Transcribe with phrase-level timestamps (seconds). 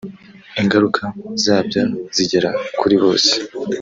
[0.61, 1.03] ingaruka
[1.43, 1.81] zabyo
[2.15, 3.31] zigera kuri bose